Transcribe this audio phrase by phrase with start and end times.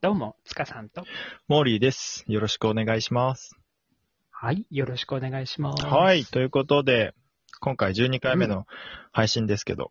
[0.00, 1.04] どうも、つかさんと。
[1.48, 2.24] モーリーです。
[2.28, 3.56] よろしくお願いします。
[4.30, 5.84] はい、よろしくお願いします。
[5.84, 6.24] はい。
[6.24, 7.14] ということで、
[7.58, 8.64] 今回12回目の
[9.10, 9.90] 配信ですけど、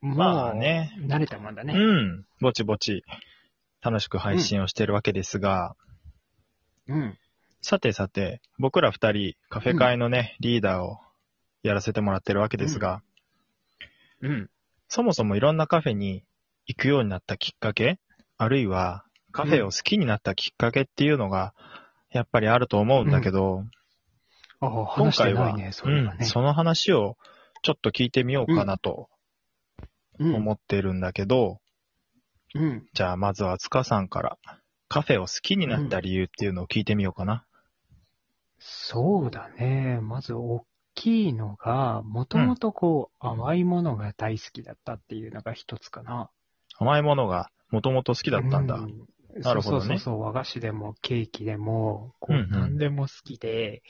[0.00, 0.96] もうまあね。
[1.00, 1.74] 慣れたもんだね。
[1.74, 2.26] うん。
[2.40, 3.02] ぼちぼち
[3.82, 5.74] 楽しく配信をしているわけですが、
[6.86, 7.18] うん。
[7.62, 11.00] さてさて、僕ら二人、カフェ会のね、リーダーを
[11.64, 13.02] やらせてもらってるわけですが、
[14.20, 14.48] うん。
[14.86, 16.22] そもそもいろんなカフェに
[16.66, 17.98] 行くようになったきっかけ、
[18.38, 21.54] あるいはカフェを好きになったきっかけっていうのが、
[22.10, 23.64] やっぱりあると思うんだけど、
[24.60, 26.16] ああ、今回は、ね、そね。
[26.20, 27.16] うん、その話を
[27.62, 29.08] ちょっと聞いてみようかなと
[30.18, 30.34] うん。
[30.34, 31.60] 思ってるんだけど、
[32.54, 32.86] うん。
[32.94, 34.38] じゃあまずは塚さんから
[34.88, 37.44] カフェを好きになった理由っていうのを聞いてみようかな。
[38.58, 40.00] そうだね。
[40.00, 46.30] まず、大きいのが、もともとこう、甘いものが大好きだったっていうのが一つかな。
[46.78, 48.76] 甘いものがもともと好きだったんだ。
[48.76, 49.06] う
[49.40, 53.82] なるほどねそうそうそう、和菓子でもケーキでも、こう、うんうん何でも好きで、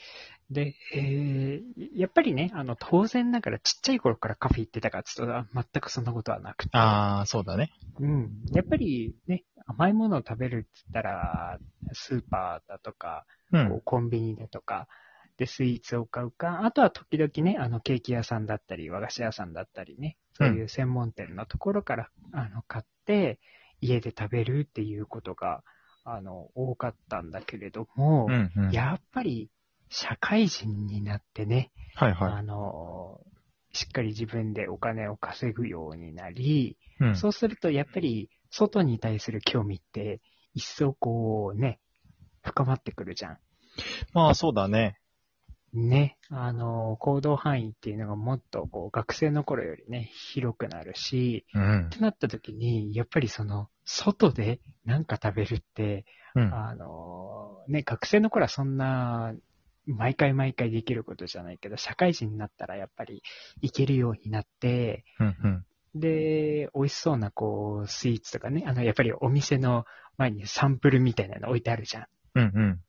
[0.51, 6.71] で、えーやっぱりね、あの、当然ながらちっちゃい頃からカフェ行ってたかっつうと、あ全くそんなことはなくて。
[6.77, 7.71] ああ、そうだね。
[8.01, 8.31] うん。
[8.53, 11.59] やっぱりね、甘いものを食べるっつったら、
[11.93, 14.89] スーパーだとか、うんコンビニだとか、
[15.37, 23.39] で、スイーツを買うか、あとは時々ね、あの、ケーキ屋さんだったり、和菓子屋さんだったりね、そういう専門店のところから、あの、買って、
[23.87, 25.63] 家で食べるっていうことが、
[26.05, 28.71] あの、多かったんだけれども、うんうん。
[28.71, 29.51] やっぱり、
[29.89, 33.21] 社会人になってね、はいはあの、
[33.73, 37.05] しっかり自分でお金を稼ぐようになり、い。
[37.05, 37.17] うん。
[37.17, 40.21] そうすると、やっぱり、外に対する興味って、
[40.55, 41.79] 一層こうね、
[42.43, 43.39] 深まってくるじゃん。
[44.15, 44.99] まあそうだね。
[45.73, 51.89] ね、あの、行動範囲っていうのがもっとこう学生の頃よりね、広くなるし、うんっ。
[51.91, 56.55] てなった時に、やっぱりその、外で何か食べるって、うん。
[56.55, 59.33] あの、ね、学生の頃はそんな、
[59.87, 63.23] 毎回毎回できることじゃないけど、社会人になったらやっぱり
[63.63, 65.37] 行けるようになって、うん
[65.95, 66.01] うん。
[66.01, 69.85] で、美味しそうなこう、スイーツとかね、あの、やっぱりお店の
[70.19, 72.07] 前にサンプルみたいなの置いてあるじゃん。
[72.35, 72.81] うんうん。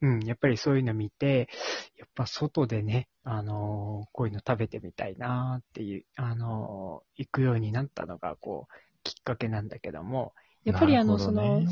[0.00, 1.48] うん、やっぱりそういうの見て、
[1.96, 8.72] やっぱ外でね、あのーこういうの食べてみたいなっていう、あのー行くようになったのが、こう、
[9.08, 11.24] きっかけなんだけども、やっぱりあの、ね。
[11.32, 11.64] の、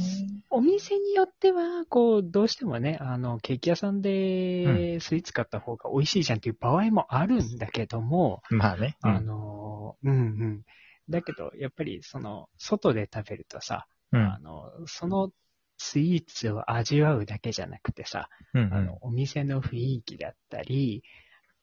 [0.50, 8.96] お店によっては、こう、どうしてもね、あの、ケーキ屋さんでスイーツ買った方が美味しいじゃんっていう場合もあるんだけども、まあね。
[9.04, 9.16] うん。
[9.16, 10.62] あのーうんうん。
[11.08, 14.22] だけど、やっぱりその、外で食べるとさ、うん。
[14.26, 15.30] あの、その
[15.78, 18.72] スイーツを味わうだけじゃなくてさ、うん。
[18.72, 21.02] あの、お店の雰囲気だったり、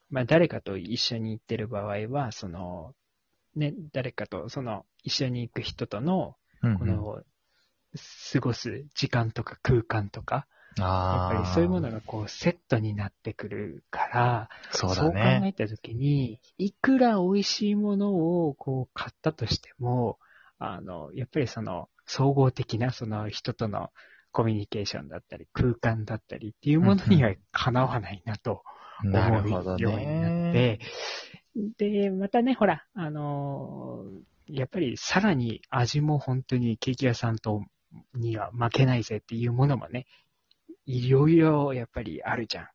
[0.10, 2.94] まあ、誰かと一緒に行ってる場合は、その、
[3.56, 6.80] ね、誰かと、その、一緒に行く人との、うんうん。
[6.80, 7.24] この、
[8.34, 10.48] 過ごす時間とか空間とか、
[10.78, 11.30] や。
[11.30, 15.54] っぱりそういうものがこう、セットになってくるから、そうだ考ね。
[15.56, 18.14] えたときに、いくら美味しいもの
[18.48, 20.18] をこう買ったとしても、
[20.58, 23.92] あの、やっぱりその総合的なその人との
[24.32, 28.64] コミュニケーションだったり、空間だったりっていうものにはかなわないなと
[29.04, 29.12] 思
[29.44, 29.50] う
[29.80, 30.80] ようになっね。
[30.80, 30.80] て、
[31.56, 34.06] で、またね、ほら、あの
[34.48, 37.64] やっぱりさらに味も本当にケーキ屋さんと
[38.14, 40.06] には負けないぜっていうものもね、
[40.86, 42.68] いろいろやっぱりあるじゃん。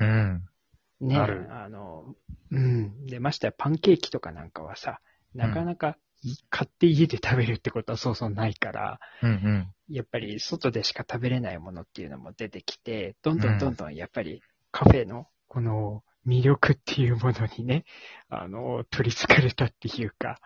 [0.00, 1.08] うん。
[1.08, 2.14] ね、あるあの、
[2.50, 3.06] うん。
[3.06, 5.00] で、ましてやパンケーキとかなんかはさ、
[5.34, 9.94] なかなかい買って家で食べるってことはそうそうないから、うんうん。
[9.94, 14.40] やっぱり外でしか食べれないものっていうのも出てきて、どんどんどんどんやっぱり
[14.72, 17.84] カフェのこの魅力っていうものにね、
[18.28, 20.40] あの、取り憑かれたっていうか、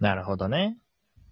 [0.00, 0.78] なるほどね。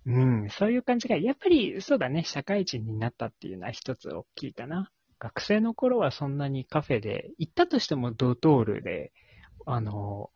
[0.04, 4.91] うん、そういう感じが、やっぱりそうだね、社会人になったっていうのは一つ大きいかな。
[5.20, 9.12] 学生の頃はそんなにカフェで、行ったとしてもドトールで、
[9.66, 10.30] あの、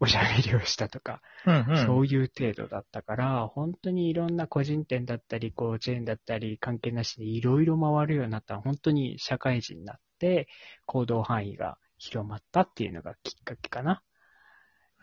[0.00, 1.86] おしゃべりをしたとか、うんうん。
[1.86, 10.46] そういう程度だったから、本当にいろんな個人店だったり、こう、チェーンだったり、関係なしでいろいろ回るようになった本当に社会人になって、
[10.86, 14.02] 行動範囲が広まったっていうのがきっかけかな。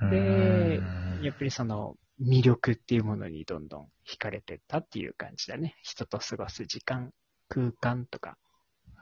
[0.10, 5.76] でうんやっぱりその魅力っていうものにどんどん惹かれてったっていう感じだね。
[5.84, 7.12] 人と過ごす時間、
[7.50, 8.38] 空間とか、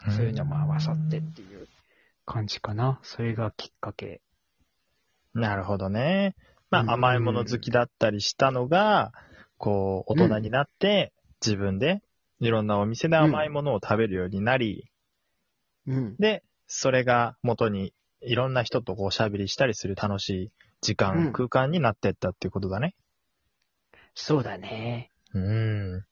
[0.09, 1.67] そういうのも合わさってっていう
[2.25, 2.99] 感じかな。
[3.03, 4.21] それがきっかけ。
[5.33, 6.35] なるほどね。
[6.69, 9.11] まうんあ、甘いもの好きだったりしたのが、
[9.57, 11.13] こう、大人になって、
[11.45, 12.01] 自分で、
[12.39, 14.89] いろんなお店で甘いものを食べるようになり、
[15.85, 16.15] うん。
[16.17, 16.43] で、
[16.75, 22.95] それが元に、いろんな人とこう、おしゃべりしたりする楽しい時間、うん空間になってったっていうことだね。
[24.15, 25.11] そうだね。
[25.35, 26.05] うん。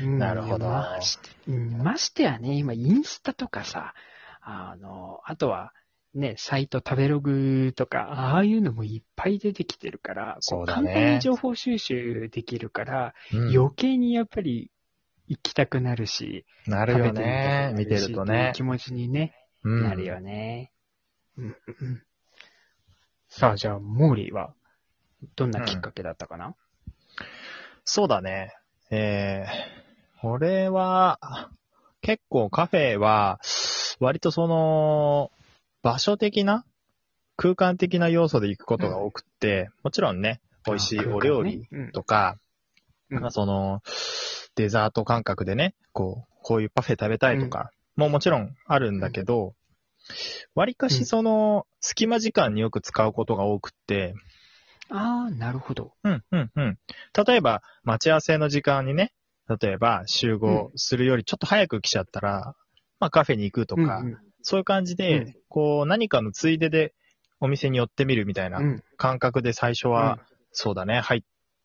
[0.00, 3.94] うんなるほどましてうんましてやね、今インスタとかさ、
[4.40, 5.72] あの、あとは、
[6.14, 14.72] ね、サイト、食べログとか、ああいうのもいっぱい出てきてるから、こそうだね簡単に情報収集できるから、うん余計にやっぱり
[15.28, 17.74] 行きたくなるし、なるよ食べてみたくなね。
[17.78, 18.52] 見てるとしっていうね。
[18.56, 19.34] 気持ちにね、
[19.64, 19.82] うん。
[19.82, 20.72] なるよね。
[21.36, 21.56] うん
[23.28, 24.54] さあ、じゃあ、モーリーは、
[25.36, 26.54] どんなきっかけだったかな、
[27.84, 28.54] そうだね。
[28.90, 31.50] えー、俺は、
[32.00, 33.38] 結構カフェは、
[34.00, 35.30] 割とその、
[35.82, 36.64] 場所的な
[37.36, 42.38] 空間的な要素で行くことが多くって、もちろんね、美味しいお料理とか、
[43.10, 43.20] うん。
[43.20, 43.82] まあその、
[44.54, 49.54] デザート感覚でね、こう、こういうパフェ食べたいとか、ももちろんあるんだけど、
[50.54, 54.14] 割かしその、隙間時間によく使うことが多くって、
[54.90, 55.92] ああ、なるほど。
[56.02, 56.78] うん、うん、うん。
[57.26, 59.12] 例えば、待ち合わせの時間にね、
[59.60, 62.54] 例えば集合するよりちょっと早く来ちゃったら、
[63.00, 66.94] まあカフェに行くとか、うんうんそういう感じで、うんこう何かのついでで
[67.40, 70.20] お店に寄ってみるみたいなうん感覚で最初は、
[70.52, 71.22] そうだね、入っ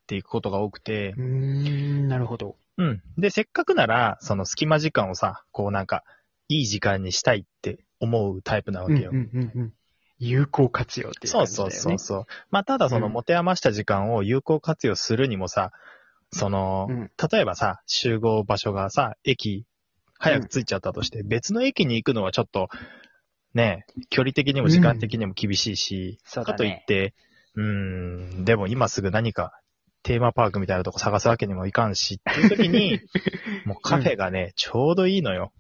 [0.08, 2.56] ていくことが多くてう、ーん、なるほど。
[2.78, 3.02] うん。
[3.18, 6.04] で、せっかくなら、その隙間時間をさ、こうなんか、
[6.50, 9.12] いい時間にしたいって思うタイプなわけよ。
[9.12, 9.74] うんうんうんうん
[10.20, 11.76] 有効活用っていうそう感じだよね。
[11.76, 12.26] そうそうそう。
[12.50, 15.72] まあ、ただそのうん持て余した時間を有効活用するにもさ、
[16.32, 19.66] その、うん例えばさ、集合場所がさ、駅、
[20.20, 22.70] 早く着いちゃったとして、別の駅に行くのはちょっと、
[23.54, 27.14] ね、距離的にも時間的にも厳しいし、かといって、
[27.56, 27.64] うー
[28.40, 29.60] ん、でも今すぐ何か
[30.02, 33.00] テーマパークみたいなとこ探すわけにもいかんし、っていう時に、
[33.66, 35.54] もうカフェがね、ちょうどいいのよ。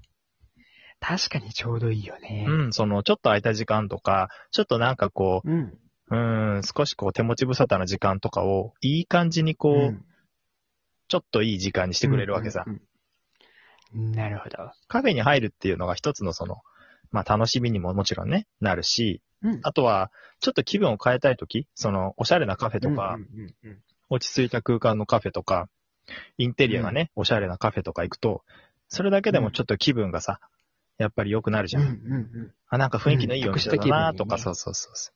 [1.05, 2.45] 確かにちょうどいいよね。
[2.47, 5.77] うん、その、ちょっと空いた時間とか、ちょっとなんかこう、うん。
[6.09, 10.05] うーん、少しこう手持ち無沙汰な時間とかを、いい感じにこう、うん
[11.09, 12.63] ちょっといい時間にしてくれるわけさ。
[12.65, 12.79] うんうん
[14.07, 14.71] うんなるほど。
[14.87, 16.61] カフェに入るっていうのが一つのその、
[17.11, 23.77] まあ楽しみにももちろんね、なるし、うんあとは、ちょっと気分を変えたいとき、その、おしゃれなカフェとか、うんうんうん
[24.09, 25.69] 落ち着いた空間のカフェとか、
[26.37, 28.43] インテリアがね、おしゃれなカフェとか行くと、
[28.87, 30.39] それだけでもちょっと気分がさ、
[30.97, 31.83] やっぱり良くなるじゃん。
[31.83, 35.11] うんうんあ、なんか雰囲気のいいお店だなとか、うんそうそうそうそ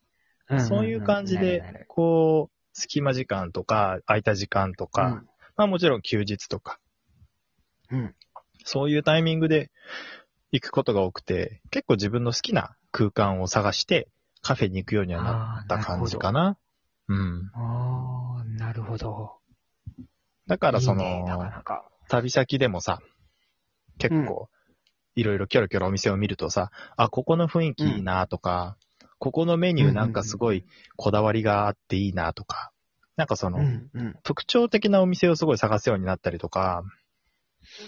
[0.50, 0.54] う。
[0.54, 5.22] うんそういう感じでこう、隙間時間とか、空いた時間とか、
[5.56, 6.78] まあもちろん休日とか、
[7.90, 8.14] うんうん
[8.64, 9.70] そういうタイミングで
[10.52, 14.08] 行くことが多くて、結構自分の好きな空間を探して、
[14.42, 16.58] カフェに行くようにはなった感じかな。
[17.08, 17.50] うん。
[17.54, 19.38] ああ、なるほど。
[20.46, 21.88] だからその、いいねなかなか。
[22.08, 23.00] 旅先でもさ、
[23.98, 24.48] 結構、
[25.18, 28.76] いろいろキョロキョロお店を見るとさ、あ、ここの雰囲気いいなとか、
[29.18, 30.64] ここのメニューなんかすごい
[30.96, 32.70] こだわりがあっていいなとか、
[33.16, 36.84] なんかその、うんうん特徴的なお店をすごい探すようになったりとか、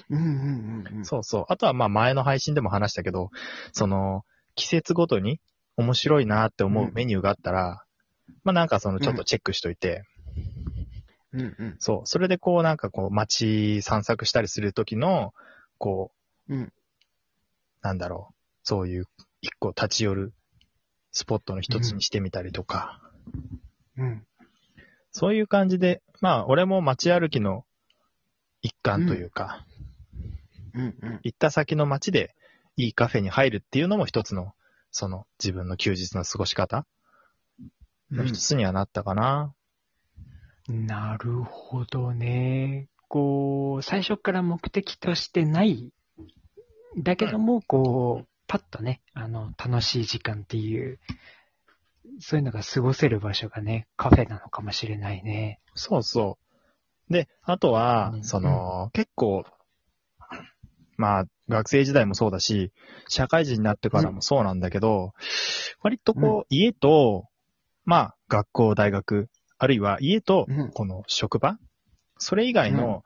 [0.09, 1.05] うんうんうんうん。
[1.05, 1.45] そうそう。
[1.49, 3.31] あとはまあ前の配信でも話したけど、
[3.73, 4.25] その、
[4.57, 5.41] 季節ごとに
[5.77, 7.85] 面白いなって思うメニューがあったら、
[8.43, 10.03] まあなんかそのちょっとチェックしといて、
[11.33, 12.01] うんうんそう。
[12.07, 15.33] それでこうなんかこう街散策したりするときの、
[15.79, 16.11] こ
[16.49, 16.73] う、うん
[17.83, 18.35] なんだろう。
[18.63, 19.07] そういう
[19.41, 20.33] 一個立ち寄る
[21.13, 23.01] スポットの一つにしてみたりとか、
[23.97, 24.25] うん
[25.13, 27.65] そういう感じで、まあ俺も街歩きの
[28.63, 29.67] 一環というか、
[30.73, 32.35] うんうん行った先の街で
[32.77, 34.53] いいカフェに入るっていうのも一つの、
[34.93, 36.87] その自分の休日の過ごし方
[38.11, 39.53] の一つにはなったかな。
[40.69, 42.89] なるほどね。
[43.09, 45.93] こう、最初から目的としてない、
[46.99, 50.99] だけども、こう、パッとね、あの、楽しい時間っていう、
[52.19, 55.61] そういうのが過ごせる場所がね、カフェなのかもしれないね。
[55.75, 56.39] そうそ
[57.09, 57.13] う。
[57.13, 58.25] で、あとはう、ん。
[58.25, 59.45] その、結構、
[60.97, 62.73] まあ、学生時代もそうだし、
[63.09, 65.13] 社会人になってからもそうなんだけど、
[65.81, 67.27] 割とこう、家と、
[67.85, 69.29] まあ、学校、大学、
[69.59, 71.59] あるいは家とうん、この職場、
[72.19, 73.03] それ以外の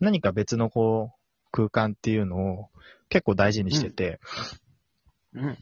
[0.00, 1.20] 何か別のこう、
[1.52, 2.68] 空間っていうのを
[3.10, 4.20] 結構大事にしてて、
[5.34, 5.58] うん。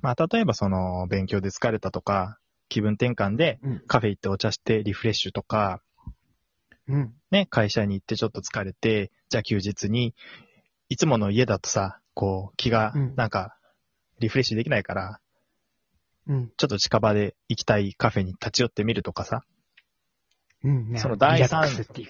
[0.00, 3.82] まあ、例えばその、勉強で疲れたとか、気分転換でうん。
[3.86, 5.82] カフェ行ってお茶してリフレッシュとか、
[6.88, 7.14] うん。
[7.30, 10.14] ね、会社に行ってちょっと疲れて、じゃあ休日に、
[10.88, 13.56] いつもの家だとさ、こう、気がうん、なんか、
[14.20, 15.20] リフレッシュできないから、
[16.28, 16.52] うん。
[16.56, 19.44] ちょっと近場で行きたいカフェに立ち寄ってみるとかさ、
[20.64, 20.92] うん。
[20.96, 21.68] その第三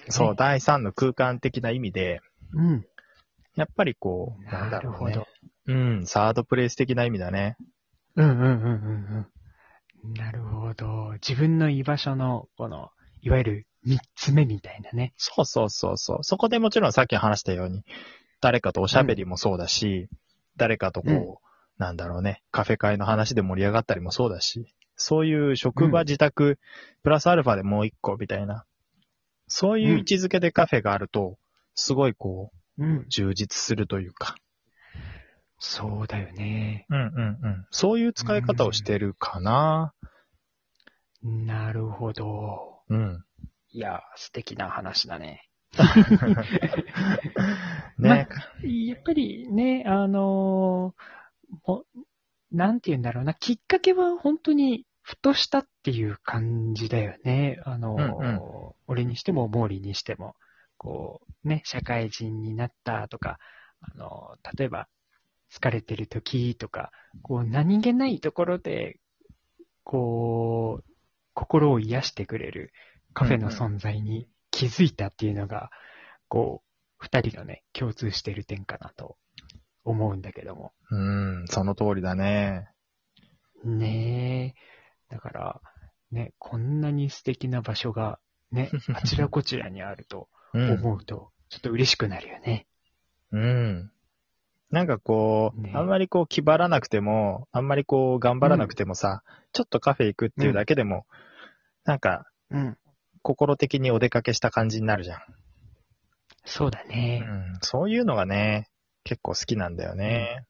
[0.09, 2.21] そう、第三の空間的な意味で、
[2.53, 2.85] うん。
[3.55, 5.27] やっぱりこう、なんだろうねなるほど。。
[5.67, 7.57] うん、サードプレイス的な意味だね。
[8.15, 9.27] うんうんうんうん
[10.03, 10.13] うん。
[10.13, 11.11] なるほど。
[11.13, 12.89] 自分の居場所の、この、
[13.21, 15.13] いわゆる三つ目みたいなね。
[15.17, 16.23] そうそうそうそう。
[16.23, 17.83] そこでもちろんさっき話したように、
[18.41, 20.09] 誰かとおしゃべりもそうだし、
[20.57, 21.35] 誰かとこう、うん
[21.79, 26.59] なんだろうね、カフェ会の話で盛り上がったりもそうだし、そういう職場、うん自宅、
[27.03, 28.65] プラスアルファでもう一個みたいな、
[29.47, 31.37] そういう位置づけでカフェがあると、
[31.75, 33.05] すごいこう、うん。
[33.09, 34.35] 充実するというか、
[35.59, 36.85] そうだよね。
[36.89, 37.05] うんうん
[37.43, 37.65] うん。
[37.69, 39.93] そういう使い方をしてるかな。
[41.21, 42.81] なるほど。
[42.89, 43.23] うん。
[43.71, 45.49] いや、素敵な話だね。
[47.99, 48.27] ね。
[48.63, 51.01] やっぱりね、あのー
[51.67, 51.83] も
[52.51, 57.59] なんて言うんだろうな、きっかけは本当にふとしたっていう感じだよね。
[57.65, 58.39] あのーうんうん
[58.87, 60.35] 俺にしても、モーリーにしても、
[60.79, 63.37] こう、ね、社会人になったとか、
[63.81, 64.87] あのー例えば、
[65.51, 68.99] 疲れてる時とか、こう、何気ないところで、
[69.83, 70.93] こう、
[71.33, 72.71] 心を癒してくれる
[73.13, 75.69] カフェの存在に気づいたっていうのが、
[76.27, 79.17] こう、二人のね、共通してる点かなと
[79.83, 80.73] 思うんだけども。
[80.91, 80.95] う
[81.43, 82.69] ん、その通りだね。
[83.63, 84.55] ね
[85.09, 85.13] え。
[85.13, 85.61] だから、
[86.11, 88.19] ね、こんなに素敵な場所が、
[88.51, 90.38] ね、 あちらこちらにあるとうん。
[90.53, 92.67] 思うと、ちょっと嬉しくなるよね。
[93.31, 93.91] うん。
[94.71, 101.05] なんかこう、ねあんまりこう気張らなくても、あんまりこう頑張らなくてもさ、ちょっとカフェ行くっていうだけでも、
[101.85, 102.77] なんかうん。
[103.21, 105.19] 心的にお出かけした感じになるじゃん。
[106.45, 107.19] そうだうね。
[107.19, 107.59] ん。
[107.61, 108.69] そういうのがね、
[109.03, 110.45] 結構好きなんだよね。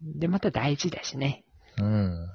[0.00, 1.44] で、また大事だしね。
[1.76, 2.28] うん。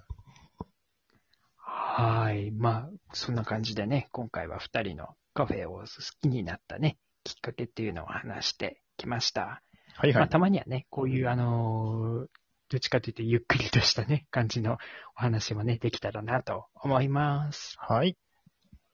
[1.56, 2.52] はい。
[2.52, 5.86] まあ、そんな感じでね、今回は二人のカフェを好
[6.22, 9.42] きになったね、きっかけっていうのを話してきました。
[9.42, 9.62] まあ、
[9.98, 10.30] はいはい。
[10.30, 12.28] たまにはね、こういう、あのー
[12.70, 14.80] どっちかというとゆっくりとしたね、感じの
[15.16, 17.76] お話もね、できたらなと思います。
[17.78, 18.18] はい。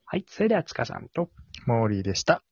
[0.04, 0.26] はい。
[0.28, 1.30] それでは、塚さんと、
[1.66, 2.44] モーリーでした。